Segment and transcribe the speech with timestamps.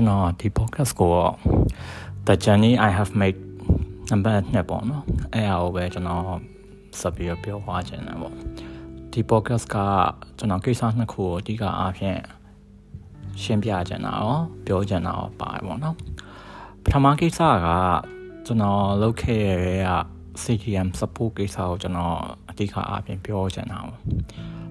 [0.00, 1.12] ကျွန်တော်ဒီ podcast ကို
[2.26, 3.38] The journey I have made
[4.10, 5.04] number နဲ့ပေါ့နော်
[5.34, 6.24] အဲ့အရာကိုပဲကျွန်တော်
[7.00, 8.34] ဆက်ပြီးပြောသွားခြင်းတယ်ပေါ့
[9.12, 9.76] ဒီ podcast က
[10.38, 12.18] ကျွန်တော်ကိစ္စနှစ်ခုကိုအဓိကအားဖြင့်
[13.42, 14.36] ရှင်းပြခြင်းတာရော
[14.66, 15.96] ပြောခြင်းတာရောပါတယ်ပေါ့နော်
[16.84, 17.68] ပထမကိစ္စက
[18.46, 19.82] ကျွန်တော်လုပ်ခဲ့ရတဲ့
[20.42, 22.16] CTM support ကိစ္စကိုကျွန်တော်
[22.50, 23.78] အဓိကအားဖြင့်ပြောခြင်းတာ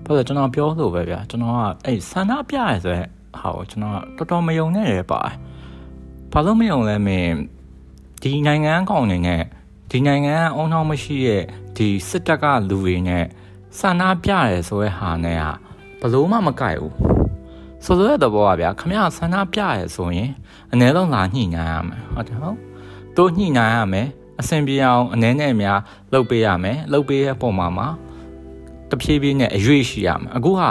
[0.06, 2.96] ပေါ့ဘာလို့ကျွန်တော်ပြောလို့ပဲဗျာကျွန်တော်ကအဲ့ဆန္ဒပြရဆို
[3.38, 5.34] ဟာကိုကျွန်တော်တော်တော်မယုံနဲ့ရပါတယ်
[6.32, 7.34] ဘာလို့မယုံလဲမင်း
[8.22, 9.44] ဒီနိုင်ငံကောင်နေနဲ့
[9.92, 11.44] ဒီနိုင်ငံအုံနောက်မရှိရဲ့
[11.78, 13.26] ဒီစစ်တပ်ကလူတွေနဲ့
[13.80, 15.52] ဆန္ဒပြရဲဆိုတဲ့ဟာနဲ့ဟာ
[16.02, 16.96] ဘလို့မှမကြိုက်ဘူး
[17.86, 20.32] ဆိုလိုတဲ့ဘောကဗျာခမရဆန္ဒပြရဲဆိုရင်
[20.72, 22.58] အနည်းဆုံးလာညှိနှိုင်းရမယ်ဟုတ်တယ်ဟုတ်
[23.18, 24.08] တို့ညှိနှိုင်းရမယ်
[24.40, 25.80] အဆင်ပြေအောင်အနည်းနဲ့အများ
[26.12, 27.88] လှုပ်ပေးရမယ်လှုပ်ပေးတဲ့ပုံမှာမှာ
[28.90, 30.70] တဖြည်းဖြည်းနဲ့အရွေးရှိရမယ်အခုဟာ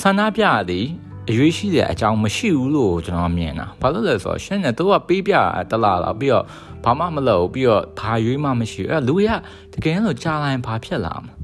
[0.00, 0.86] ဆန္ဒပြရသည်
[1.30, 5.34] အရွေးရှိတဲ့အကြောင်းမရှိဘူးလို့ကျွန်တော်မြင်တာဘာလို့လဲဆိုတော့ရှင်းနေသူကပေးပြ
[5.70, 6.44] တလားလားပြီးတော့
[6.84, 9.28] ဘာမှမလုပ်ပြီးတော့ဘာရွေးမှမရှိဘူးအဲ့လူရ
[9.72, 11.34] တကယ်လို့ကြားလိုက်ဘာဖြစ်လာမလဲ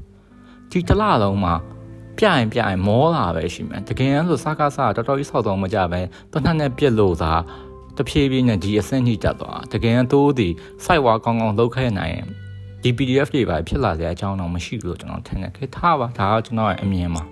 [0.71, 1.55] ဒီတလားလုံးမှာ
[2.17, 7.33] ပြရင်ပြရင်မောလာပဲရှိမယ်တကယ်လို့စကားစားတော်တော်ကြီးဆောက်တော့မကြပဲတနက်နဲ့ပြက်လို့သာ
[7.97, 10.49] တဖြည်းဖြည်းနဲ့ဒီအဆင့်ကြီးတက်သွားတကယ်တိုးဒီ
[10.83, 12.27] site ဝါကောင်းကောင်းလုပ်ခဲ့နိုင်ရင်
[12.81, 17.23] ဒီ PDF တွေပါဖြစ်လာတဲ့အကြောင်းတော့မရှိဘူးလို့ကျွန်တော်ထင်တယ်ခေထားပါဒါကကျွန်တော်ရဲ့အမြင်ပါ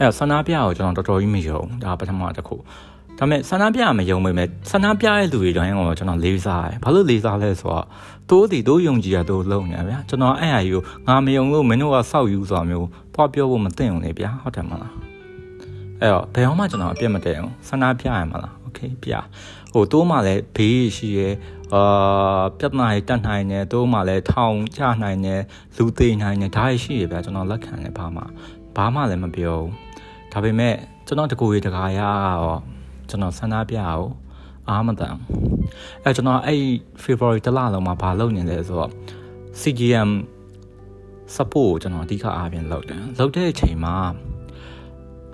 [0.00, 2.56] အဲ့တော့ဆန္ဒပြကိုကျွန်တော်တော်တော်ကြီးမယုံဒါပထမတစ်ခု
[3.18, 7.84] ဒါပေမဲ့ဆန္ဒပြမယုံမိမဲ့ဆန္ဒပြတဲ့လူတွေတိုင်းကိုကျွန်တော်လေးစားတယ်။ဘာလို့လေးစားလဲဆိုတော့
[8.30, 14.92] တိုးတီတိုးယုံကြည်ရတိုးလုံးနေဗျာ။ကျွန်တော်အဲ့အရာကြီးကိုငါမယုံလို့မင်းတို့ကစောက်ယူဆိုတာမျိုးသွားပြောဖို့မသင့်ဘူးလေဗျာ။ဟုတ်တယ်မလား။
[16.00, 19.12] အဲ့တော့ဘယ်အောင်မှကျွန်တော်အပြစ်မတည့်အောင်ဆန္ဒပြရမှာလား။ Okay ပြ။
[19.72, 21.28] ဟိုတိုးမှလည်းဘေးရှိရဲ
[21.74, 25.42] အာပြဿနာတွေတက်နိုင်တယ်တိုးမှလည်းထောင်ချနိုင်တယ်
[25.76, 28.22] လူသေးနိုင်တယ်ဒါရှိရဗျာကျွန်တော်လက်ခံတယ်ဘာမှ
[28.76, 29.70] ဘာမှလည်းမပြောဘူး
[30.32, 30.74] ဒါပေမဲ့
[31.06, 32.60] ကျွန်တော်တကူရီတကာရကတော့
[33.08, 34.08] ကျွန်တော်ဆန္ဒပြအောင်
[34.68, 35.16] အားမတန်
[36.02, 36.62] အဲကျွန်တော်အဲ့
[37.02, 38.90] February တလလုံးမှာဘာလုပ်နေလဲဆိုတော့
[39.60, 40.10] CGM
[41.36, 43.96] support ကိုကျွန်တော်အဓိကအားဖြင့်လုပ်တယ်လုပ်တဲ့အချိန်မှာ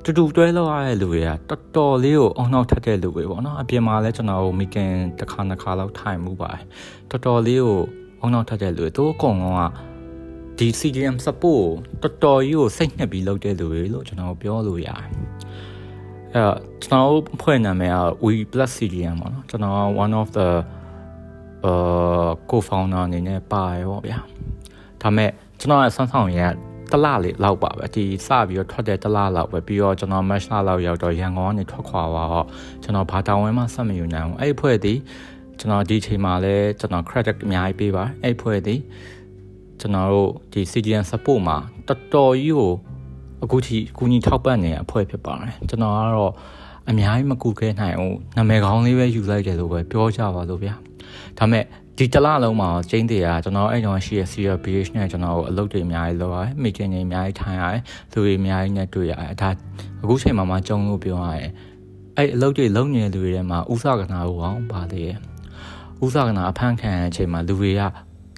[0.04, 6.64] တူတူတွဲလောက်ရတဲ့လူတွေကတော်တော်လေးကိုအောင်နောက်ထက်တဲ့လူတွေပေါ့နော်အပြင်မှာလည်းကျွန်တော်မီကန်တစ်ခါနှစ်ခါလောက်ထိုင်မှုပါတယ်
[7.10, 7.80] တော်တော်လေးကို
[8.20, 9.62] အောင်နောက်ထက်တဲ့လူတွေသူအကုန်လုံးက
[10.60, 11.68] ဒီ CGM support
[12.02, 15.04] တော်တော်ကြီးကိုစိတ်ညစ်ပြီးလုပ်တဲ့လူတွေလို့ကျွန်တော်ပြောလို့ရတယ်
[16.34, 16.44] အဲ
[16.82, 20.48] ကျွန်တော်ဖွဲ့နာမည်က We Plus CGM ပေါ့နော်ကျွန်တော် one of the
[21.68, 24.18] uh co-founder အနေနဲ့ပါရပေါ့ဗျာ
[25.02, 26.40] ဒါမဲ့ကျွန်တော်ရဲ့ဆွမ်းဆောင်ရ
[26.92, 32.46] တလလေးလောက်ပါပဲဒီစပြီးတော့ထွက်တဲ့တလလောက်ပဲပြီးတော့ကျွန်တော် match လောက်ရောက်တော့ရန်ကုန်ကနေထွက်ခွာသွားတော့
[32.82, 34.94] ကျွန်တော်ဘာတာဝန်မှဆက်မယူနိုင်ဘူးအဲ့ဖွဲ့ဒီ
[35.58, 38.76] ကျွန်တော်ဒီချိန်မှာလဲကျွန်တော် credit အများကြီးပေးပါအဲ့ဖွဲ့ဒီ
[39.80, 41.56] ကျွန်တော်တို့ဒီ CGN support မှာ
[41.88, 42.72] တော်တော်ကြီးကို
[43.44, 46.32] အခုထိကူညီထောက်ပံ့နေအဖွဲ့ဖြစ်ပါတယ်ကျွန်တော်ကတော့
[46.90, 50.74] အများကြီးမကူခဲ့နိုင်ဘူးနာမည်ကောင်းလေးပဲယူလိုက်တယ်လို့ပဲပြောကြပါလို့ဗျာ
[51.38, 51.64] ဒါမဲ့
[51.96, 57.82] ဒီတလလုံးမှာကျင်းတွေကကျွန်တော်အဲ့တော့ရှိရ Sierra Beach နဲ့ကျွန်တော်အလုပ်တွေအများကြီးလုပ်ရတယ်မိချင်းတွေအများကြီးထိုင်ရတယ်
[58.12, 59.50] လူတွေအများကြီးနဲ့တွေ့ရတယ်ဒါ
[60.02, 61.50] အခုချိန်မှာမှကြုံလို့ပြောရတယ်
[62.16, 65.18] အဲ့အလုပ်တွေလုပ်နေတဲ့လူတွေထဲမှာဥစကနာကိုအောင်ပါသေးတယ်
[66.04, 67.80] ဥစကနာအဖမ်းခံတဲ့အချိန်မှာလူတွေက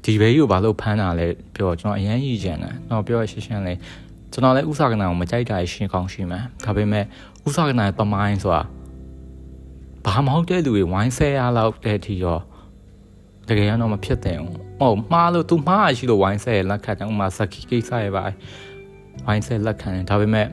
[0.05, 3.79] ဒီဘေးကိုဘာလို့ဖမ်းတာလဲပြောကျွန်တော်အရန်ရည်ကြံတယ်ကျွန်တော်ပြောရရှင်းရှင်းလေး
[4.33, 7.05] ကျွန်တော်လည်းဥစကနာကိုမကြိုက်တာရှင်းကောင်းရှင်းမယ်ဒါပေမဲ့
[7.47, 8.63] ဥစကနာရဲ့ပမိုင်းဆိုတာ
[10.05, 12.39] ဘာမဟုတ်တဲ့လူတွေဝိုင်းဆဲရလောက်တဲ့အထိရော
[13.49, 18.25] တကယ်တော့မဖြစ်တဲ့ဘူးဟုတ်မှားလို့ तू မှားရှိလို့ဝိုင်းဆဲလက်ခံတယ်ဥမာစကီကိစ္စရပါ
[19.27, 20.47] ဝိုင်းဆဲလက်ခံတယ်ဒါပေမဲ့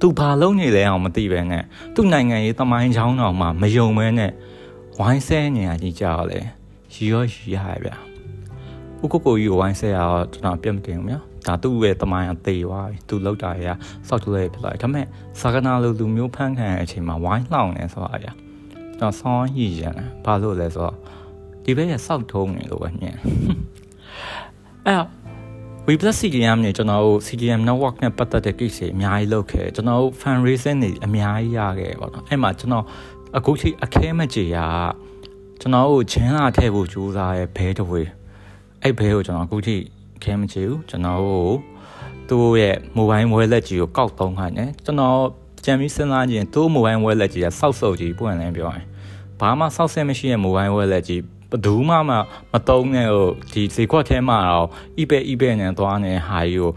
[0.00, 4.32] तू ဘာလုံးနေလဲအောင်မသိပဲနဲ့သူ့နိုင်ငံရေးတမိုင်းချောင်းတော်မှာမယုံမဲနဲ့
[4.98, 6.40] ဝိုင်းဆဲနေရကြီးကြောက်လေ
[6.94, 8.11] ရီရောရီရရဗျာ
[9.04, 13.66] ဥက္ကိုကိုကြီးဝိုင်းဆဲရတော့ကျွန်တော်ပြတ်မတင်ဘူးဗျာဒါသူ့ရဲ့တမိုင်းအသေးသွားပြီသူလောက်တာရ
[14.08, 15.06] စောက်တလဲဖြစ်လာဒါပေမဲ့
[15.40, 18.32] စာကနာလိုလူမျိုးဖန်းခံတဲ့အချိန်မှာဝိုင်းလှောင်နေဆိုတာအရာ
[18.98, 20.96] ကျွန်တော်ဆောင်းရည်ရန်ဘာလို့လဲဆိုတော့
[21.64, 23.16] ဒီဘက်ရဲ့စောက်ထုံးနေလို့ပဲညင်
[24.86, 25.04] အဲ့
[25.86, 32.84] We Plus CDM နဲ့ကျွန်တော်တို့ CDM network နဲ့ပတ်သက်တဲ့ကိစ္စအများကြီးလုပ်ခဲ့ကျွန်တော်တို့ fundraising တွေအများကြီးရခဲ့ပေါ့နော်အဲ့မှာကျွန်တော်
[33.36, 34.58] အခုထိအခဲမကြေရ
[35.60, 38.08] ကျွန်တော်တို့ဂျင်းလာထည့်ဖို့ကြိုးစားရဲဘဲတဝေး
[38.82, 39.76] အဲ့ဘဲကိုကျွန်တော်အခုထိ
[40.22, 41.56] ခဲမကြေဘူးကျွန်တော်တို့
[42.28, 45.18] သူ့ရဲ့ mobile wallet ကြီးကိုကောက်သုံးခိုင်းတယ်ကျွန်တော်
[45.64, 48.86] ကြံပြီးစဉ်းစားကြည့်ရင်သူ့ mobile wallet ကြီးကစောက်စောက်ကြီးပွင့်လင်းပြောရင်
[49.40, 52.10] ဘာမှစောက်ဆဲမရှိတဲ့ mobile wallet ကြီးဘယ်သူမှမ
[52.52, 54.68] မတုံးနဲ့ဟိုဒီဈေးကွက်ထဲမှာတော့
[54.98, 56.72] eBay eBay နဲ့သွားနေဟာကြီးကို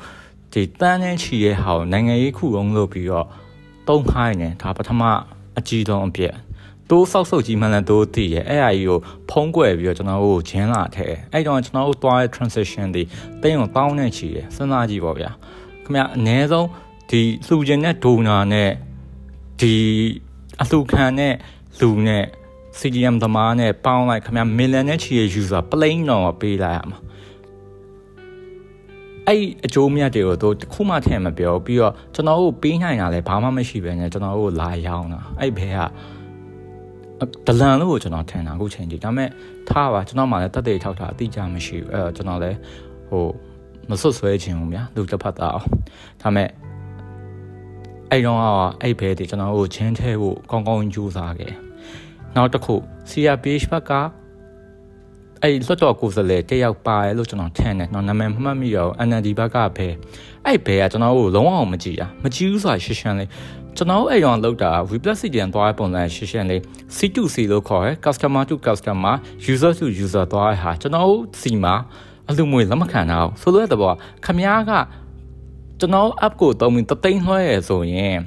[0.54, 3.28] ဒီတန်းနဲ့ချီရဲ့ဟာကိုနိုင်ငံရေးခုအောင်လုပ်ပြီးတော့
[3.88, 5.02] တုံးခိုင်းနေဒါပထမ
[5.58, 6.34] အကြီးဆုံးအပြည့်
[6.90, 9.00] တိုးဆောက်ဆုပ်ကြီးမှလည်းတိုးတည်ရဲ့အဲ့အရာကြီးကို
[9.30, 13.04] ဖုံးကွယ်ပြီးတော့ကျွန်တော်တို့ဂျင်းလာထဲအဲ့တော့ကျွန်တော်တို့သွားတဲ့ transition တွေ
[13.42, 15.30] တိမ်အောင်တောင်းနေချီတယ်စဉ်းစားကြည့်ပါဗျာ
[15.84, 16.68] ခင်ဗျအနည်းဆုံး
[17.10, 18.72] ဒီလှူခြင်းနဲ့ donor နဲ့
[19.62, 19.74] ဒီ
[20.62, 21.34] အလှခံတဲ့
[21.80, 22.26] လူနဲ့
[22.80, 27.00] CDM သမားနဲ့ပေါင်းလိုက်ခင်ဗျာ million နဲ့ချီရဲ့ user plain တော့ပေးလိုက်ရမှာ
[29.28, 35.80] အဲ့အကျိုးမြတ်တွေကိုတို့တခုမှထည့်မပြောပြီးတော့ကျွန်တော်တို့ပေးနိုင်တာလည်းဘာမှမရှိပဲねကျွန်တော်တို့လာရောက်တာအဲ့ဘဲက
[37.48, 39.30] ဒလန်လို့ကျွန်တော်ထင်တာအခုချိန်ကြီးဒါပေမဲ့
[39.70, 42.58] ထားပါကျွန်တော်မှလည်းတက်တဲ့ထောက်တာအတိအကျမရှိဘူးအဲကျွန်တော်လည်း
[43.10, 43.26] ဟို
[43.90, 45.70] မဆွဆွဲခြင်းဘူးဗျာလူတစ်ဖက်သားအောင်
[46.22, 46.50] ဒါပေမဲ့
[48.10, 48.40] အဲ့တော့
[48.82, 51.54] အဲ့ဘဲတွေကျွန်တော်တို့ချင်းထဲဖို့ကောင်းကောင်းကြိုးစားခဲ့
[52.36, 52.76] နောက်တစ်ခု
[53.10, 53.92] CRPH ဘက်က
[55.44, 59.88] အဲ့လွတ်တော်ကိုယ်စားလှယ်တယောက်ပါတယ်လို့ကျွန်တော်ထင်တယ်နော်နာမည်မမှတ်မိတော့ NLD ဘက်ကဘဲ
[60.46, 63.30] အဲ့ဘဲကကျွန်တော်တို့လုံးဝမကြည့်တာမကြည့်ဘူးဆိုတာရှင်းရှင်းလေး
[63.78, 66.62] ကျွန်တော်အဲ့တော့လောက်တာ replace CDN သွားတဲ့ပုံစံရှင်းရှင်းလေး
[66.96, 69.16] C2C လို့ခေါ်ရယ် customer to customer
[69.54, 71.10] user to user သွားတဲ့ဟာကျွန်တော်
[71.42, 71.76] စီမှာ
[72.30, 73.94] အလူမွေလက်မခံတာဆိုလိုတဲ့ဘော
[74.26, 74.72] ခမားက
[75.80, 78.18] ကျွန်တော် app ကိုတုံးပြီးတသိန်းလွှဲရဆိုရင်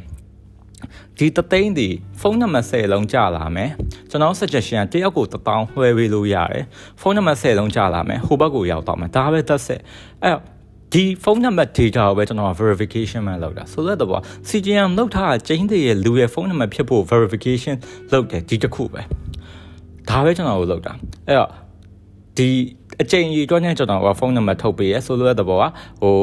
[1.19, 1.88] ဒီတသိန်းဒီ
[2.20, 3.70] ဖုန်းနံပါတ်10လုံးကြာလာမယ်
[4.11, 6.65] ကျွန်တော် suggestion တယောက်ကို1000လွှဲပေးလို့ရတယ်
[7.00, 9.81] ဖုန်းနံပါတ်10လုံးကြာလာမယ်ဟိုဘက်ကိုရောက်တော့မယ်ဒါပဲသက်ဆက်
[10.25, 10.37] အဲ့
[10.93, 17.76] ဒီဖုန်းနံပါတ် data ကိုပဲကျွန်တော် verification မှလုပ်တာဆိုတော့တော့ CGM လောက်ထားကျင်းတဲ့လူရဲ့ဖုန်းနံပါတ်ဖြစ်ဖို့ verification
[18.12, 19.03] လုပ်တယ်ဒီတစ်ခုပဲ
[20.11, 20.93] ဒါပဲကျွန်တော်တို့လုပ်တာ
[21.26, 21.50] အဲ့တော့
[22.37, 22.49] ဒီ
[23.03, 25.64] အချိန်ကြီးတော့နဲ့ကျွန်တော်ကဖုန်းနံပါတ်ထုတ်ပေးရဲဆိုလို့တဲ့ဘောက
[26.03, 26.14] ဟို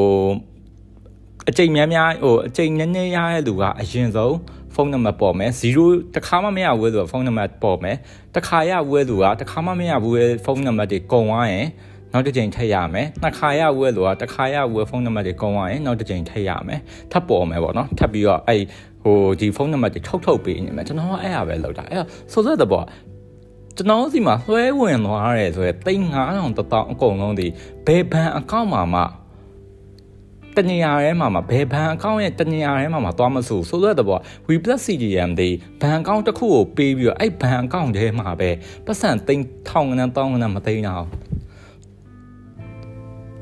[1.50, 4.36] အချိန်များများဟိုအချိန်နည်းနည်းရတဲ့လူကအရင်ဆုံး
[4.76, 5.52] ဖုန်းနံပါတ်ပေါ်မယ်
[5.84, 7.96] 0တခါမှမရဘူးဆိုဖုန်းနံပါတ်ပေါ်မယ်
[8.36, 11.68] တခါရဝဲလူကတခါမှမရဘူးဖုန်းနံပါတ်တွေကုန်သွားရင်
[12.12, 16.80] နောက်တစ်ကြိမ်ထည့်ရမယ်နှစ်ခါရဝဲလူကတခါရဝဲဖုန်းနံပါတ်တွေကုန်သွားရင်နောက်တစ်ကြိမ်ထည့်ရမယ်
[17.12, 18.62] ထပ်ပေါ်မယ်ပေါ့နော်ထပ်ပြီးတော့အဲ့
[19.04, 22.86] ဟိုဒီဖုန်းနံပါတ်တွေထုတ်ထုတ်ပေးနေမယ်ကျွန်တော်ကအဲ့ရပဲလောက်တာအဲ့ဆိုဆိုတဲ့ပေါ့
[23.78, 27.48] ကျွန်တော်စီမှာလွှဲဝင်သွားရဲဆိုရယ်3900တောင်အကုန်လုံးဒီ
[27.86, 29.02] ဘယ်ဘဏ်အကောင့်မှာမှ
[30.58, 35.50] တနေရာထဲမှာမှာဘယ်ဘဏ်အကောင့်ရဲ့တနေရာထဲမှာမှာသွားမဆိုဆိုတော့တော့ We Plus CDM တွေ
[35.82, 38.50] ဘဏ်အကောင့်တစ်ခုကိုပေးပြီးတော့အဲ့ဘဏ်အကောင့်ထဲမှာပဲ
[38.86, 41.06] ပတ်စံသိန်းထောင်ငန်းတောင်းငန်းမသိန်းတော့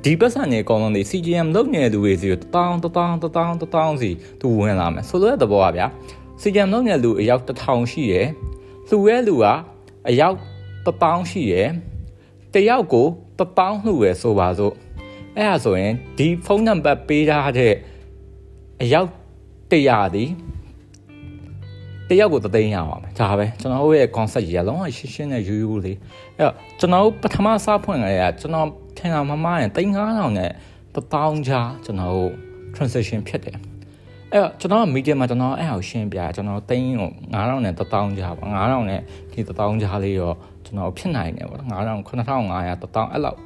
[0.03, 4.09] ဒီပတ်စံနေအကုန်လုံးဒီ CGM လုပ်နေတဲ့လူတွေစီကိုတောင်းတောင်းတောင်းတောင်းစီ
[4.41, 5.87] သူဝင်လာမယ်ဆိုတော့တဲ့ဘောကဗျာ
[6.41, 8.27] CGM လုပ်နေတဲ့လူအယောက်1000ရှိရယ်
[8.89, 9.45] လူရဲ့လူက
[10.09, 10.37] အယောက်
[10.85, 11.69] 1000ရှိရယ်
[12.53, 13.07] တယောက်ကို
[13.39, 14.73] 1000လှူရယ်ဆိုပါစို့
[15.37, 17.73] အဲ့ဒါဆိုရင်ဒီဖုန်းနံပါတ်ပေးထားတဲ့
[18.81, 19.09] အယောက်
[19.71, 20.25] 100ဒီ
[22.09, 25.97] တယောက်ကိုသသိန်းရအောင်မယ်ဒါပဲကျွန်တော်တို့ရဲ့ concept ကြီးကလုံးဝရှင်းရှင်းနဲ့ရိုးရိုးလေး
[26.37, 30.51] အဲ့တော့ကျွန်တော်တို့ပထမစဖွင့်ကြရကျွန်တော်ထင်တာမမရင်3000နဲ့
[30.95, 32.31] 1000ချာကျွန်တော်တို့
[32.75, 33.57] transaction ဖြစ်တယ်
[34.31, 39.01] အဲ့တော့ကျွန်တော် media မှာကျွန်တော်အဲ့အောင်ရှင်းပြကျွန်တော်သိန်းကို9000နဲ့1000ချာပါ9000နဲ့
[39.33, 40.35] ဒီ1000ချာလေးတော့
[40.65, 42.41] ကျွန်တော်ဖြစ်နိုင်တယ်ပေါ့9000 9500
[42.93, 43.39] 1000အဲ့လောက်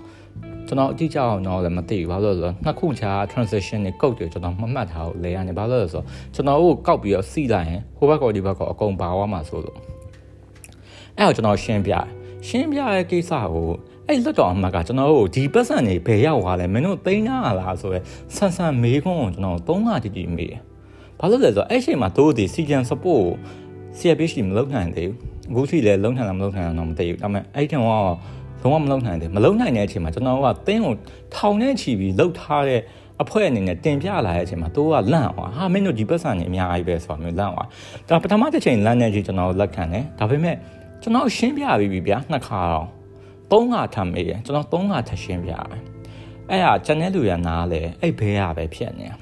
[0.68, 6.06] ကျွန်တော်အတိအကျအောင်တော့လည်းမသိဘူးဘာလို့လဲဆိုတော့နှစ်ခုခြား transition တွေ code တွေကျွန်တော်မမှတ်ထားဘူးလေရတယ်ဘာလို့လဲဆိုတော့
[6.36, 9.78] ကျွန်တော်တို့ကောက်ပြီးတော့စီလိုက်ရင်ဟိုဘက်ကောဒီဘက်ကောအကုန်ပါသွားမှာဆိုလို့
[11.18, 11.94] အဲ့တော့ကျွန်တော်ရှင်းပြ
[12.48, 13.70] ရှင်းပြရဲ့ကိစ္စကို
[14.08, 18.04] အဲ့လွတ်တော်အမှတ်ကကျွန်တော်တို့ဒီပတ်စံနေဘယ်ရောက်သွားလဲမင်းတို့သိန်းနာလားဆိုရယ်
[18.36, 20.62] ဆန်ဆန်မေးခွန်းကိုကျွန်တော်သုံးခါတီတီမေးတယ်
[21.20, 23.36] ဘာလို့လဲဆိုတော့အဲ့ချိန်မှာတို့ဒီ season support ကို
[23.98, 28.16] CFP မလုပ်နိုင်သေးဘူးအခုထိလည်းလုံးထန်လားမလုံးထန်လားတော့မသိဘူးဒါပေမဲ့အဲ့ချိန်ကတော့
[28.68, 30.94] လုံးဝမလုံနိုင်တယ်မလုံနိုင်တဲ့အချိန်မှာကျွန်တော်ကတင်းကို
[31.36, 32.82] ထောင်နဲ့ချီပြီးလှုပ်ထားတဲ့
[33.22, 37.68] အဖွဲ့အနေနဲ့တင်ပြလာတဲ့အချိန်မှာတိုးကလန့်သွားဟာမင်းတို့ဒီပတ်စံနေအများကြီးပဲဆိုတာမျိုးလန့်သွား
[38.10, 40.56] ဒါပထမတစ်ချိန်လန့်နေကြီးကျွန်တော်လက်ခံတယ်ဒါပေမဲ့
[41.02, 42.88] ကျွန်တော်ရှင်းပြပြီးပြီဗျာနှစ်ခါတော့
[43.52, 45.62] သုံးခါထပ်မေးတယ်ကျွန်တော်သုံးခါထပ်ရှင်းပြတယ်
[46.50, 49.18] အဲ့ဟာကျန်တဲ့လူရနားလေအဲ့ဘဲရပဲဖြစ်နေအဲ့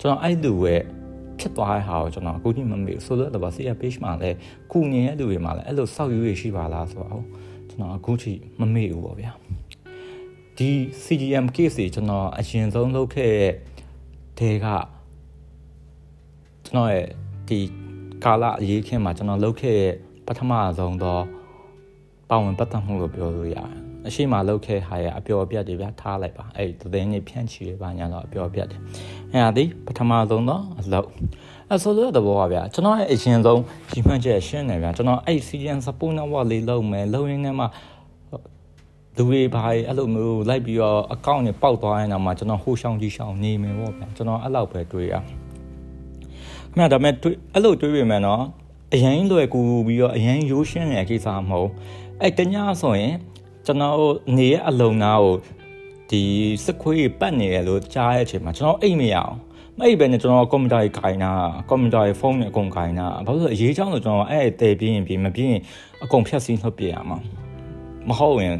[0.00, 0.82] ကျွန်တော်အဲ့လူရဲ့
[1.40, 4.36] ဖြစ်သွားတဲ့ဟာကိုကျွန်တော်အခုထိမမေ့ဘူးဆိုတော့ဘာစီရ page မှာလည်း
[4.72, 7.24] ကုငင်ရဲ့လူတွေမှာလည်းအဲ့လိုစောက်ရွေးရှိပါလားဆိုတော့
[7.78, 9.32] ကျွန်တော်အခုထိမမေ့ဘူးပေါ့ဗျာ
[10.58, 10.70] ဒီ
[11.04, 13.34] CGM case တွေကျွန်တော်အရင်ဆုံးလုပ်ခဲ့
[14.38, 14.66] တဲ့က
[16.64, 17.06] ကျွန်တော်ရဲ့
[17.48, 17.60] ဒီ
[18.24, 19.92] ကာလအရေးခင်းမှာကျွန်တော်လုပ်ခဲ့တဲ့
[20.26, 21.18] ပထမဆုံးသော
[22.28, 23.70] ပါဝင်ပတ်သက်မှုလို့ပြောလို့ရတယ်
[24.06, 28.80] အရှိမလုပ်ခဲ့ဟာရအပျော်ပြတ်တွေဗျာထားလိုက်ပါအဲ့ဒီသတင်းတွေဖြန့်ချီရပါညာတော့အပျော်ပြတ်တယ်
[29.32, 31.08] အဲ့ဒါဒီပထမဆုံးသောအလုပ်
[31.70, 37.64] အဲဆိုတော့တဘောပါဗျာကျွန်တော်ရဲ့အရင်ဆုံးကြီးမှန်းချက်ရှင်းနေဗျာကျွန်တော်အဲ့ CGN support network လေးလုပ်မယ်လုပ်ရင်းနဲ့မှ
[39.16, 45.24] လူတွေဘာအဲ့လိုမျိုးလိုက်ပြီးတော့အကောင့်နဲ့ပေါက်သွားရင်တော့မှကျွန်တော်ဟိုရှောင်းကြီးရှောင်းနေမယ်ပေါ့ဗျာကျွန်တော်အဲ့လောက်ပဲတွေးရခင်
[46.76, 47.14] ဗျာဒါပေမဲ့
[47.54, 48.42] အဲ့လိုတွေးပေမဲ့နော်
[48.94, 51.70] အရင်လွယ်ကူပြီးတော့အရင်ရိုးရှင်းတဲ့ကိစ္စမဟုတ်
[52.22, 53.14] အဲ့တညဆိုရင်
[53.66, 55.34] ကျွန်တော်နေရဲ့အလုံနာကို
[56.10, 56.22] ဒီ
[56.64, 59.34] စခွေးပတ်နေရလို့ကြားတဲ့အချိန်မှာကျွန်တော်အိတ်မရအောင်
[59.82, 61.32] အဲ့ပဲနဲ့ကျွန်တော်ကွန်ပျူတာကြီးကင်တာ
[61.68, 65.58] ကွန်ပျူတာကြီးဖုန်းနဲ့အကုန်ကင်တာဘာလို့လဲအရေးချောင်းဆိုကျွန်တော်အဲ့တဲပြင်းရင်ပြင်းမပြင်း
[66.04, 67.18] အကုန်ဖြတ်စည်းနှုတ်ပြရမှာ
[68.08, 68.58] မဟုတ်ရင်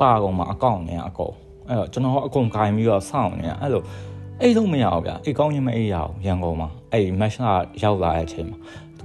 [0.00, 1.34] ပါကောင်မှာအကောင့်နဲ့အကုန်
[1.68, 3.82] အဲ့တော့ကျွန်တော်အကုန်ကင်ပြီးတော့စောင့်နေအဲ့လို
[4.40, 7.50] အဲ့လုံးမရအောင်ဗျာအိတ်ကောင်းရင်မအိတ်ရအောင်ရန်ကုန်မှာအဲ့မက်ရှ်က
[7.82, 8.58] ရောက်လာတဲ့အချိန်မှာ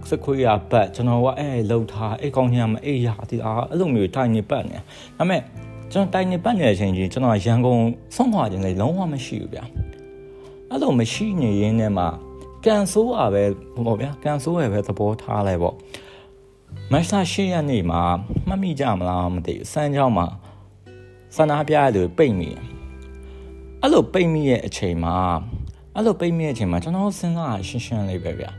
[0.10, 4.84] စခွေးရဘတ်ကျွန်တော်ကအဲ့လှုပ်ထားအဲ့ကောင်းညာမအေးရဒီအားအဲ့လိုမျိုးတိုင်နေပတ်နေဒါ
[5.18, 5.42] ပေမဲ့
[5.94, 7.82] ကျွန်တော်တိုင်နေပတ်နေတဲ့အချိန်ကြီးကျွန်တော်ရန်ကုန်
[8.16, 9.64] ဆုံးခွာခြင်းလည်းလုံးဝမရှိဘူးဗျာ
[10.70, 12.06] အဲ့လိုမရှိနေရင်းနဲ့မှ
[12.66, 13.44] ကန်ဆိုးရပဲ
[13.86, 15.76] ပေါ့ဗျာကန်ဆိုးရပဲသဘောထားလိုက်ပေါ့
[16.92, 18.02] မတ်လ၈ရက်နေ့မှာ
[18.48, 20.28] မှတ်မိကြမလားမသိဘူးစမ်းကြောင်းမှာ
[21.36, 22.50] ဆန္ဒပြရလို့ပိတ်မိ
[23.82, 25.16] အဲ့လိုပိတ်မိရဲ့အချိန်မှာ
[25.96, 28.52] အဲ့လိုပိတ်မိရဲ့အချိန်မှာကျွန်တော်စဉ်းစားရှင်းရှင်းလေးပဲဗျာ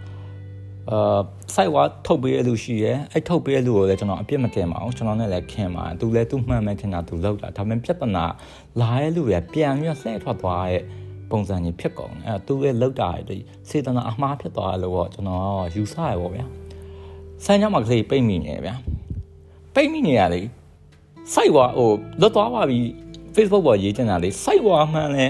[0.91, 1.21] အာ
[1.55, 8.25] စိုက်ဝါထုတ်ပေးရလူရှိရဲအဲ့ထုတ်ပေးရလူကိုလည်းကျွန်တော်အပြစ်မတင်ပါဘူးကျွန်တော်နဲ့လည်းခင်ပါသူလည်းသူ့မှန်မဲ့ခင်တာသူလောက်တာဒါပေမဲ့ပြဿနာ
[8.81, 10.83] လာရဲ့လူရပြန်ပြီးလှည့်ထွက်သွားရဲ့
[11.31, 16.47] ပုံစံကြီးဖြစ်ကုန်အဲ့သူရဲ့လောက်တာတွေစေတနာအမှားဖြစ်သွားလို့တော့ကျွန်တော်ယူဆရပါဗျာ
[17.45, 18.75] ဆန်းချောင်းမှာကလေးပိတ်မိနေဗျာ
[19.75, 20.41] ပိတ်မိနေရလေ
[21.35, 22.81] စိုက်ဝါဟိုလွတ်သွားပါပြီ
[23.35, 25.27] Facebook ပေါ်ရေးချင်တာလေစိုက်ဝါမှန်လဲ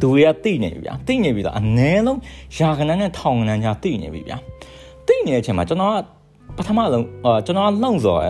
[0.00, 2.20] သူတွေကတိနေပြီဗျာတိနေပြီတော့အနည်းဆုံး
[2.56, 4.36] ယာကနန်းနဲ့ထောင်ကနန်းကြားတိနေပြီဗျာ
[5.06, 5.96] တိနေတဲ့အချိန်မှာကျွန်တော်က
[6.56, 8.28] ပထမဆုံးအာကျွန်တော်လုံစော်ရ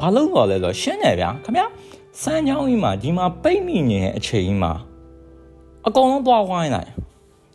[0.00, 1.66] ဘာလုံစော်လဲဆိုရှင်းတယ်ဗျာခင်ဗျာ
[2.22, 4.72] စမ်းချောင်းကြီးမှာဒီမှာပိတ်မိနေတဲ့အချိန်ကြီးမှာ
[5.86, 6.88] အကုန်လုံးသွားဝိုင်းလိုက်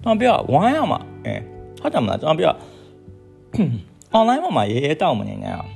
[0.04, 1.36] ကျွန်တော်ပြောဝိုင်းရမှာအဲ
[1.80, 2.54] ဟုတ်တယ်မလားကျွန်တော်ပြော
[4.18, 5.72] online မှာရေးရဲတောက်မနေနဲ့အောင်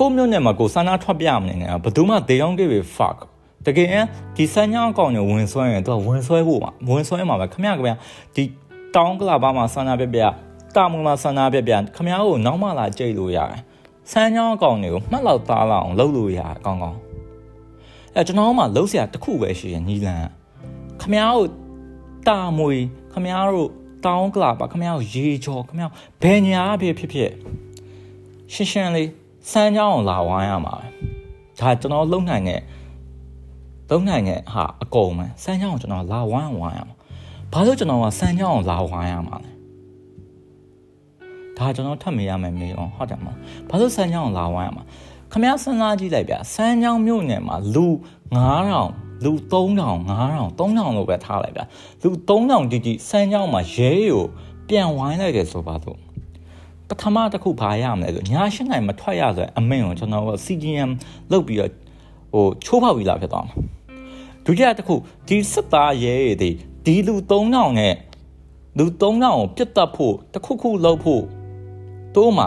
[0.00, 3.18] ကိုမျိုးနဲ့မှာကိုစမ်းနာထွက်ပြမနေနဲ့ဘယ်သူမှ they don't give a fuck
[3.66, 4.04] တကယ်
[4.36, 7.92] ဒီစမ်းညောင်းအကောင့်ကိုဝင်ဆွဲရင်သူကဝင်ဆွဲဖို့ပါဝင်ဆွဲမှာပဲခမရခမရ
[8.34, 8.44] ဒီ
[8.94, 10.20] တောင်းကလာပါမှာစမ်းနာပြပြ
[10.74, 13.60] တာမွန်မှာစမ်းနာပြပြခမရကိုနောက်မှလာကြိတ်လို့ရတယ်
[14.10, 16.98] စမ်းညောင်းအကောင့်တွေကိုမှတ်လောက်သားလောက်အောင်လုပ်လို့ရအကောင်းကောင်း
[18.14, 20.24] အဲကျွန်တော်မှလုံးစရာတစ်ခုပဲရှိရင်နီလန်
[21.00, 21.44] ခမရကို
[22.28, 22.74] တာမွေ
[23.12, 23.70] ခမရတို့
[24.06, 25.86] တောင်းကလာပါခမရကိုရေချော်ခမရ
[26.22, 27.30] ဘယ်ညာဖြစ်ဖြစ်ဖြစ်
[28.52, 29.08] ရှင်းရှင်းလေး
[29.50, 30.86] စမ်းကြောင်းလာဝိုင်းရမှာပဲ
[31.60, 32.60] ဒါကျွန်တော်လုံနိုင်တဲ့
[33.90, 36.96] လုံနိုင်တဲ့ဟာအကုန်ပဲစမ်းကြောင်းကိုကျွန်တော်လာဝိုင်းဝိုင်းရမှာ
[37.52, 39.50] ဘာလို့ကျွန်တော်ကစမ်းကြောင်းကိုလာဝိုင်းရမှာလဲ
[41.58, 43.36] ဒါကျွန်တော်ထပ်မေးရမယ်မေးအောင်ဟုတ်တယ်မလား
[43.68, 44.84] ဘာလို့စမ်းကြောင်းကိုလာဝိုင်းရမှာ
[45.32, 47.86] ခမရစဉ်းစားကြည့်လိုက်ဗျစမ်းကြောင်းမြို့နယ်မှာလူ
[48.54, 51.62] 9000လူ3000 9000 3000လို့ပဲထားလိုက်ဗျ
[52.02, 54.24] လူ3000တိတိစမ်းကြောင်းမှာရဲကို
[54.68, 55.98] ပြန်ဝိုင်းလိုက်တယ်ဆိုပါတော့
[56.88, 60.90] ပထမတစ်ခုဘာရမလဲဆိုညာရှင်းနိုင်မထွက်ရဆိုအမင်းကိုကျွန်တော်က CGM
[61.32, 61.70] လုပ်ပြီးတော့
[62.32, 63.54] ဟိုချိုးဖောက်ပြီးလာဖြစ်သွားမှာ
[64.44, 64.94] ဒုတိယတစ်ခု
[65.28, 66.50] ဒီစစ်သားရဲတွေ
[66.84, 67.94] ဒီလူ3000နဲ့
[68.78, 71.22] လူ3000ကိုပြတ်တက်ဖို့တစ်ခုခုလုပ်ဖို့
[72.16, 72.46] တို့မှ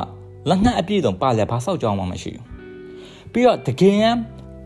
[0.50, 2.46] လက်နက်အပြည့်စုံပါလဲဘာစောက်ကြောင်းမှမရှိဘူး
[3.32, 4.16] ပြီးတော့တကယ်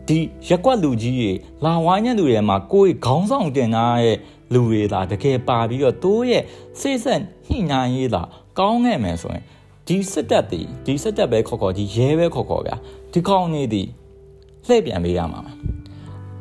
[0.08, 0.18] ဒီ
[0.48, 1.30] ရက်ကွက်လူကြီးတွေ
[1.64, 4.16] လာဝိုင်းတဲ့လူတွေမှာကိုယ်ခေါင်းဆောင်တင်ထားတဲ့
[4.52, 6.42] လူတွေလားတကယ်ပါပြီးတော့တိုးရဲ့
[6.80, 9.44] စိတ်ဆက်ညှိနှိုင်းရေးလားကောင်းခဲ့မယ်ဆိုရင်
[9.86, 12.76] ဒီစစ်တပ်တီဒီစစ်တပ်ပဲခေါ်ခေါ်ဒီရဲပဲခေါ်ခေါ်ဗျာ
[13.12, 13.88] ဒီကောင်းနေသည်
[14.66, 15.40] လှည့်ပြန်ပေးရမှာ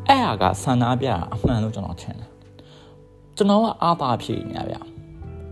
[0.09, 2.29] အဲ့ဟာကဆန္ဒပြတာအမှန်လို့ကျွန်တော်ထင်တယ်
[3.37, 4.81] ကျွန်တော်ကအာသာဖြည့်နေဗျာ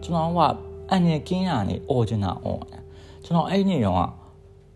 [0.04, 0.40] ကျွန်တော်က
[0.92, 2.60] အန်ရကင်းရနေ original on
[3.26, 4.02] ကျွန်တော်အဲ့ဒီရောက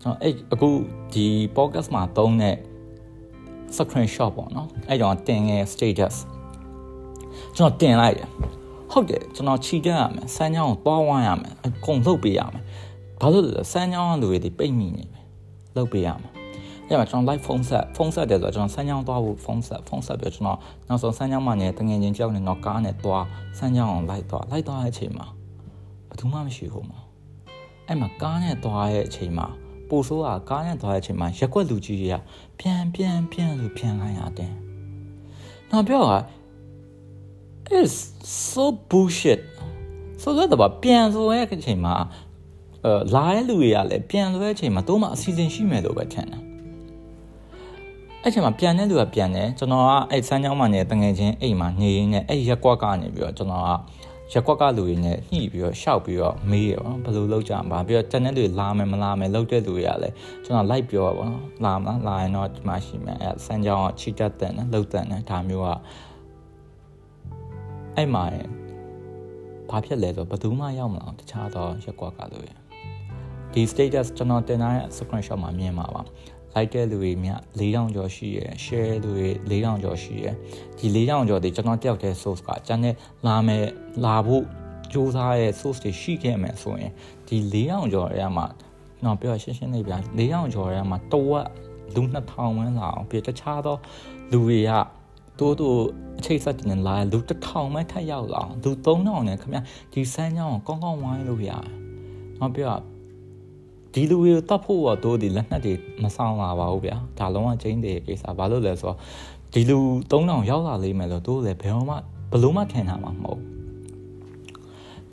[0.01, 0.69] ကျွန်တော်အဲ့အခု
[1.13, 2.55] ဒီ podcast မှာသုံးတဲ့
[3.75, 6.15] screenshot ပေါ့နော်အဲ့ကြောင့်တင်ငယ် status
[7.55, 8.29] ကျွန်တော်တင်လိုက်တယ်
[8.91, 12.63] ဟုတ်တယ်ကျွန်တော်ခြိတက်ရမယ်စမ်းချောင်းကိုတွားဝိုင်းရမယ်အကုန်လုပ်ပေးရမယ်
[13.21, 15.19] ဘာလို့လဲစမ်းချောင်းကလူတွေဒီပိတ်မိနေပဲ
[15.75, 16.38] လုပ်ပေးရမှာ
[16.89, 23.25] အဲ့မှာကျွန်တော် live phone set phone set တယ်ဆိုတော့ကျွန်တော်စမ်းချောင်းသွားဖို့ phone set phone set ပြီးကျွန်တော်နောက်ဆုံးစမ်းချောင်းမှနေတငယ်ချင်းကြောက်နေတော့ကားနဲ့သွား
[23.57, 25.25] စမ်းချောင်းအောင်လိုက်သွားလိုက်သွားတဲ့အချိန်မှာ
[26.07, 26.99] ဘယ်သူမှမရှိဘူးမှာ
[27.87, 29.47] အဲ့မှာကားနဲ့သွားတဲ့အချိန်မှာ
[29.89, 32.15] ပိုဆိုးကကားနဲ့သွားတဲ့အချိန်မှာရက်ွက်လူကြီးတွေက
[32.59, 34.53] ပြန်ပြန်ပြန်လို့ပြန်ခိုင်းရတယ်။
[35.71, 36.19] နောက်ပြောတာ
[37.79, 37.93] is
[38.51, 39.41] so bullshit
[40.21, 41.95] ဆိုတော့ပြန်ဆိုရဲအချိန်မှာ
[42.85, 46.48] အဲလာတဲ့လူတွေကလည်းပြန်ဆိုတဲ့အချိန်မှာတို့မှအစီအစဉ်ရှိမယ်လို့ပဲထင်တယ်
[48.23, 53.69] အဲ့ချိန်မှာပြန်တဲ့လူကပြန်တယ်ကျွန်တော်ကအဲ့စမ်းချောင်းမှနေတငယ်ချင်းအိမ်မှာနေရင်းနဲ့အဲ့ရက်ကွက်ကနေပြီးတော့ကျွန်တော်က
[54.33, 65.69] ရက်ကွက်ကလူတွေနဲ့ညှိပြီးတော့ရှောက်ပြီးတော့မေးရပါတော့ဘယ်လိုလုပ်ကြမှာပြီးတော့တန်တဲ့လူလာမယ်မလာမယ်လုပ်တဲ့လူတွေကလည်းကျွန်တော်လိုက်ပြောပါတော့လာမလားလာရင်တော့ဒီမှာရှိမယ်အဲစမ်းချောင်းကချီတက်တဲ့နဲ့လှုပ်တဲ့နဲ့ဒါမျိုးက
[67.95, 68.23] အဲ့မှာ
[69.69, 72.51] ဘာဖြစ်လဲဆိုဘယ်သူမှရောက်မလာတခြားသောရက်ကွက်ကလူတွေ
[73.53, 76.01] ဒီ status ကျွန်တော်တင်ထားတဲ့ screenshot မှာမြင်ပါပါ
[76.55, 80.35] like တဲ့လူတွေမြ4000ကျော်ရှိရယ် share လူတွေ4000ကျော်ရှိရယ်
[80.77, 82.95] ဒီ4000ကျော်တွေကျွန်တော်တယောက်တည်း source ကကျန်တဲ့
[83.27, 83.65] လာမယ်
[84.05, 84.43] လာဖို့
[84.91, 86.91] စူးစမ်းရဲ့ source တွေရှိခဲ့မယ်ဆိုရင်
[87.27, 88.45] ဒီ4000ကျော်ရဲမှာ
[89.05, 91.47] တော့ပြောရှင်းရှင်းလေးဗျာ4000ကျော်ရဲမှာတဝက်
[91.95, 93.77] လူ2000ဝန်းလာအောင်ပြတခြားသော
[94.31, 94.71] လူတွေက
[95.39, 95.83] တိုးတိုး
[96.19, 99.59] အချိတ်ဆက်တင်လာလူ1000မှထပ်ရောက်လာအောင်လူ3000နဲ့ခင်ဗျ
[99.93, 101.63] ဒီစမ်းကြောင်းကိုကောင်းကောင်းဝိုင်းလို့ရတယ်။
[102.39, 102.75] တော့ပြော
[103.93, 108.97] ဒီလူတွေတတ်ဖို့တော့ဒီလက်နက်တွေမဆောင်လာပါဘူးဗျာဒါလုံးဝချင်းတဲ့ကိစ္စဘာလို့လဲဆိုတော့
[109.53, 109.79] ဒီလူ
[110.11, 111.95] 3000ရောက်လာလိမ့်မယ်လို့တို့လည်းဘယ်တော့မှ
[112.31, 113.41] ဘလို့မှထင်တာမှမဟုတ်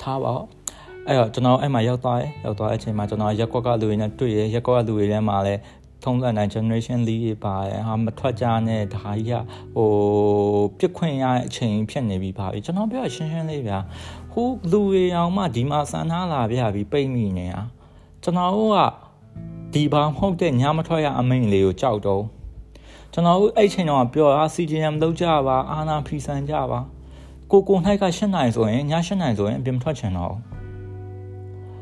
[0.01, 0.35] ထားပါ
[1.07, 5.61] အဲ့တော့ကျွန်တော်အဲ့မှာရောက်သွားတယ်ရောက်သွားတဲ့အချိန်မှာကျွန်တော်ရက်ကွက်ကလူတွေနဲ့တွေ့ရရက်ကွက်ကလူတွေထဲမှာလည်း
[6.05, 9.43] ထုံးစံတိုင်း generation lead တွေပါတယ်ဟာမထွက်ကြနဲ့ဒါကြီးက
[9.77, 9.91] ဟို
[10.79, 13.79] ပြစ်ခွင့်ရတဲ့အချိန်ဖြစ်နေပြီပါပြီကျွန်တော်ပြောရှင်းရှင်းလေးဗျာ
[14.33, 17.61] ဟိုလူတွေအောင်မှဒီမှာစံထားလာပြပြီပိတ်မိနေတာ
[18.23, 18.79] ကျွန်တော်တို့က
[19.73, 22.23] ဒီဘာမဟုတ်တဲ့ညမထွက်ရအမိန်လေးကိုကြောက်တော့
[23.13, 26.81] ကျွန်တော်တို့အဲ့ချိန်တော့ပြောတာ CGM လောက်ကြပါအာနာဖီဆန်ကြပါ
[27.51, 30.35] ကိုကို၌က၈နိုင်ဆိုရင်ည၈နိုင်ဆိုရင်အပြင်ထွက်ချင်တော့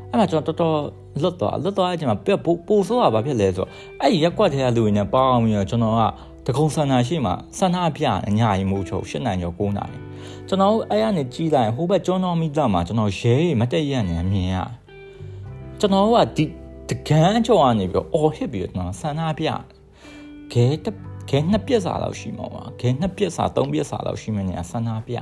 [0.09, 0.77] အဲ့မှာကျွန်တော်တော်တော်
[1.21, 3.69] လွတ်သွားလွတ်သွားတဲ့အချိန်မှာပြပိုပိုဆိုးတာဘာဖြစ်လဲဆိုတော့
[4.01, 6.01] အဲ့ရက်ကွက်ထဲကလူတွေနဲ့ပေါအောင်ပြီးတော့ကျွန်တော်က
[6.47, 8.03] တကုံဆန္ဒရှိမှဆန္ဒပြ
[8.37, 9.93] ညရီမိုးချုပ်၈နိုင်ကျော်9နိုင်
[10.47, 14.55] ကျွန်တော်အဲ့ရနေကြည်လိုက်ဟိုဘက်ကျွန်းတော်မိသားမှာကျွန်တော်ရဲမတက်ရနေမြင်ရ
[15.79, 16.45] ကျွန်တော်ကဒီ
[16.89, 19.47] တကန်းကြော်ကနေပြီးအော်ဟစ်ပြီးတော့ကျွန်တော်ဆန္ဒပြ
[20.53, 20.87] ခဲတ
[21.29, 25.15] ခဲနှစ်ပြက်စာလောက်ရှိမှာပါခဲနှစ်ပြက်စာသုံးပြက်စာလောက်ရှိမှနေဆန္ဒပြ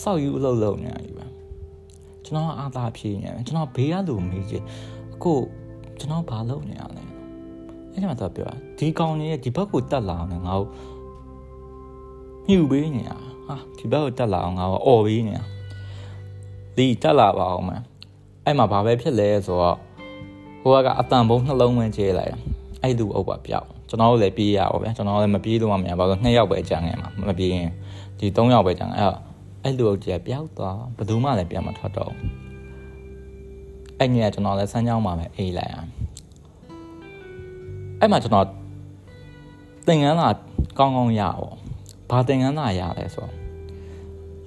[0.00, 1.26] စောက်ယူအလုပ်လုပ်နေပြီ
[2.24, 4.64] ကျွန်တော်အားသာဖြေနေတယ်ကျွန်တော်ဘေးကလူမေးကြည့်
[5.14, 5.32] အခု
[5.98, 7.02] ကျွန်တော်ဘာလုပ်နေရလဲ
[7.92, 10.66] အဲ့ဒီမှာတော့ပြောဒီကောင်ကြီးရဲ့ဒီဘက်ကိုတက်လာအောင်ငါ့ကို
[12.46, 15.44] မြှူပေးနေတာဟာဒီဘက်ကိုတက်လာအောင်ငါ့ကိုអော်ပေးနေတာ
[16.76, 17.70] ဒီတက်လာပါအောင်မ
[18.44, 19.76] အဲ့မှာဘာပဲဖြစ်လဲဆိုတော့
[20.62, 22.34] ဟိုကအတန်ဘုံနှလုံးဝင်ကျဲလိုက်
[22.82, 27.70] အဲ့လူအုပ်ပါပြောက်ကျွန်တော်တို့လည်းပြေးရပါဗျာကျွန်တော်လည်းမပြေးလို့မရဘာလို့နှစ်ယောက်ပဲကြံငယ်မှာမပြေးရင်
[28.18, 29.18] ဒီ၃ယောက်ပဲကြံအဲ့တော့
[29.62, 32.12] အဲ့လူအုပ်ကြီးပျောက်သွားဘယ်သူမှလည်းပြန်မထွက်တော့
[33.98, 35.88] အဲ့ညကကျွန်တော်လည်းစမ်းကြောင်းမှာပဲအေးလိုက်အောင်
[38.00, 38.46] အဲ့မှာကျွန်တော်
[39.86, 40.28] သင်္ကန်းသာ
[40.78, 41.22] ကောင်းကောင်းရ
[42.10, 43.41] ပါဘာသင်္ကန်းသာရလဲဆိုတော့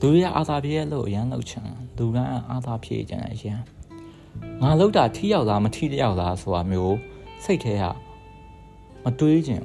[0.05, 2.17] လူရအာသာပြေလို့အရန်လောက်ချင်လူက
[2.51, 3.59] အာသာပြေကြတယ်အရန်
[4.61, 6.97] ငါလောက်တာထိရောက်လားမထိတယောက်လားဆိုတာမျိုး
[7.43, 7.83] စိတ်ထဲက
[9.03, 9.63] မတွေးချင်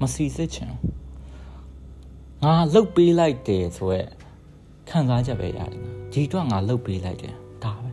[0.00, 0.72] မစီစစ်ချင်
[2.42, 4.10] ငါလှုပ်ပေးလိုက်တယ်ဆိုရက်
[4.88, 5.70] ခံစားချက်ပဲရတယ်
[6.12, 7.90] ဒီတော့ငါလှုပ်ပေးလိုက်တယ်ဒါပဲ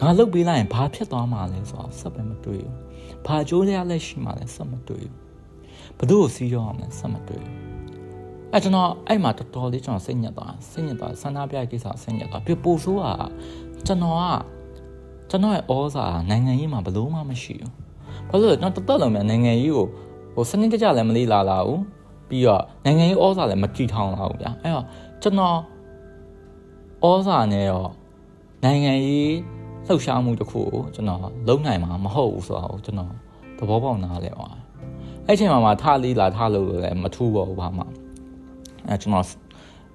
[0.00, 2.74] ငါလှုပ်ပေးလိုက်ရင်ဘာဖြစ်သွားမှာလဲဆိုတော့စက်ပဲမတွေ့ဘူး
[3.26, 5.16] ဘာကြိုးရလက်ရှိမှလည်းစက်မတွေ့ဘူး
[5.98, 7.67] ဘသူ့ကိုစီးရောအောင်လည်းစက်မတွေ့ဘူး
[8.52, 13.04] အဲကျွန်တော်အဲ့မှာတော်တော်လေးကျွန်တော်စိတ်ညစ်သွားစိတ်ညစ်သွားဆန္ဒပြကိစ္စစိတ်ညစ်သွားပြပို့ဆိုးက
[13.86, 14.22] ကျွန်တော်က
[15.30, 17.72] ကျွန်တော်ရဲ့ဩဇာနိုင်ငံရေးမှာဘလို့မှမရှိဘူး
[18.30, 19.86] ဘာလို့လဲကျွန်တော်တော်တော်လုံးမြန်နိုင်ငံရေးကို
[20.34, 21.82] ဟိုစနစ်တကျလည်းမလေးလာလာဘူး
[22.28, 24.84] ပြီးတော့နိုင်ငံရေးဩဇာလည်းမကြည့်ထောင်လာဘူးဗျာအဲ့တော့
[25.22, 25.56] ကျွန်တော်
[27.04, 27.90] ဩဇာနဲ့တော့
[28.64, 29.34] နိုင်ငံရေး
[29.86, 33.10] လှုပ်ရှားမှုတစ်ခုကိုကျွန်တော်လုံးနိုင်မှာမဟုတ်ဘူးဆိုတော့ကျွန်တော်
[33.58, 34.48] သဘောပေါက်နားလဲပါ
[35.26, 37.84] အဲ့ချိန်မှာမှထလေးလာထလို့လည်းမထူးပါဘူးဘာမှ
[38.88, 39.26] အဲကျွန်တော်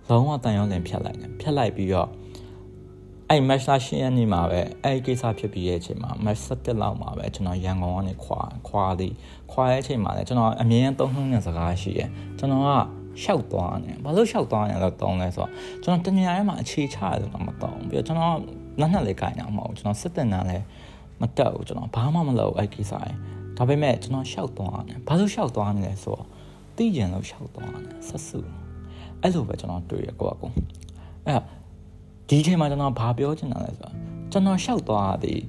[0.10, 2.10] လုံးဝတန်ရုံးလင်ဖြတ်လိုက်တယ်ဖြတ်လိုက်ပြီးတော့
[3.30, 9.14] အဲ့ match လာရှင်းရနေမှာပဲအဲ့ကိစ္စဖြစ်ပြီးရဲ့အချိန်မှာ match 7လောက်မှာပဲကျွန်တော်ရန်ကုန်ကနေခွာခွာသည်
[9.52, 12.70] ခွာရဲ့အချိန်မှာလည်းကျွန်တော်အမြင်သုံးနှုံးတဲ့စကားရှိရယ်ကျွန်တော်က
[13.24, 15.52] ရှောက်သွားတယ်ဘာလို့ရှောက်သွားရလဲတောင်းလဲဆိုတော့
[15.84, 18.38] ကျွန်တော်တနေရာထဲမှာအခြေချရတယ်တော့မတောင်းပြီးတော့ကျွန်တော်
[18.80, 20.66] လက်နဲ့လေးကိုင်တာမဟုတ်ဘူးကျွန်တော်စစ်တင်တာလည်း
[21.22, 23.16] မတက်ဘူးကျွန်တော်ဘာမှမလုပ်အဲ့ကိစ္စရယ်
[23.58, 26.26] ဒါပေမဲ့ကျွန်တော်ရှောက်သွားတယ်ဘာလို့ရှောက်သွားနေလဲဆိုတော့
[26.76, 28.63] သိကျင်လို့ရှောက်သွားတယ်ဆက်စု
[29.24, 30.48] အဲ့လိုပဲကျွန်တော်တွေ့ရကိုအကူ
[31.26, 31.40] အဲ့
[32.30, 33.94] ဒီအချိန်မှာကျွန်တော်ဘာပြောချင်တာလဲဆိုတော့
[34.32, 35.42] ကျွန်တော်ရှောက်သွားသည်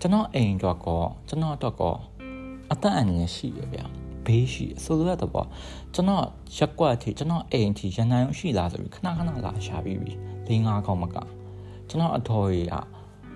[0.00, 1.94] ကျွန်တော်အိမ်တော့ကောကျွန်တော်တော့ကော
[2.72, 3.84] အသက်အန္တရာယ်ရှိရဗျာ
[4.26, 5.46] ဘေးရှိဆိုလိုတဲ့ပေါ့
[5.94, 6.24] ကျွန်တော်
[6.56, 10.12] ရက်ကွက်အထိကျွန်တော်အိမ်အထိရန်နိုင်ရှိလားဆိုပြီးခဏခဏလာရှာပြီးပြီ
[10.46, 11.16] ၄၅ခေါက်မက
[11.88, 12.74] ကျွန်တော်အတော်ကြီးက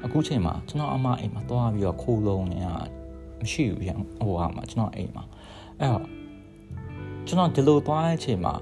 [0.04, 2.68] အခုချိန်မှာကျွန်တော်အမအိမ်မှာသွားပြီးတော့ခိုးလုံးနေရ
[3.40, 5.24] မရှိဘူးရန်ဟိုဟာမှာကျွန်တော်အိမ်မှာ
[5.80, 6.04] အဲ့တော့
[7.26, 8.54] ကျွန်တော်ဒီလိုသွားတဲ့အချိန်မှာ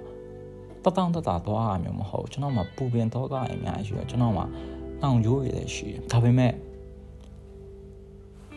[0.84, 4.44] တတောင်းတတာသွားရမျိုးမဟုတ်ကျွန်တော်မှာပူပင်တော့ကအများကြီးရှိတယ်ကျွန်တော်မှာ
[5.02, 6.52] တောင်ရိုးရည်လည်းရှိတယ်ဒါပေမဲ့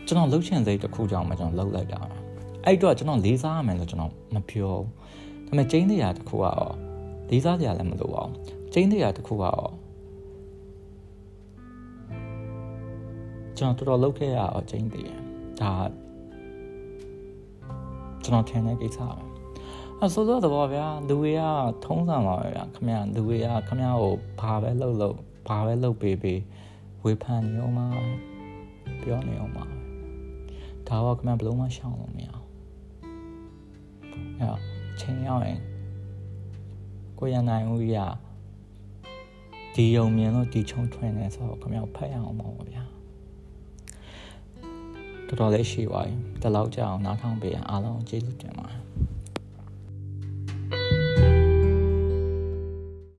[0.08, 2.02] ကျွန်တော်လှုပ်ချင်စိတ်တစ်ခုကြောင့်မှကျွန်တော်လှုပ်လိုက်တာ
[2.66, 4.76] အဲ့တော့ကျွန်တော်လေးစားရမယ်လို့ကျွန်တော်မပြော
[5.48, 6.74] ဘူးဒါပေမဲ့ကျင်းတရားတစ်ခုကတော့
[7.30, 8.36] လေးစားကြလည်းမလိုပါဘူး
[8.74, 9.72] ကျင်းတရားတစ်ခုကတော့
[13.58, 15.20] ကျွန်တော်တော်တော်လုပ်ခဲ့ရအောင်ကျင်းတရား
[15.62, 15.74] ဒါ
[18.24, 19.35] ကျွန်တော်ထင်တဲ့ကိစ္စပဲ
[20.04, 21.42] အဆိုတော့တော့ဗျာလူတွေက
[21.86, 26.40] ထုံးစံပါပဲဗျာခမရလူတွေကခမရကိုဘာပဲလှုပ်လှုပ်ဘာပဲလှုပ်ပေးပေး
[27.04, 27.88] ဝေဖန်နေအောင်ပါ
[29.02, 29.64] ပြောနေအောင်ပါ
[30.88, 32.48] ဒါတော့ခမရဘလုံးမရှောင်လို့မရအောင်
[34.40, 34.60] အဲ့
[35.00, 35.62] ချိန်ရောက်ရင်
[37.20, 37.98] ကိုရနိုင်ဦးရ
[39.76, 42.84] ဒီယုံမြင်လို့ဒီချုံထွင်နေဆိုတော့ခမရဖတ်ရအောင်ပါဗျာ
[45.28, 48.85] တော်တော်လေးရှိပါပြီတလောက်ကြအောင်နားထောင်ပေးရင်အားလုံးကျေးဇူးတင်ပါတယ်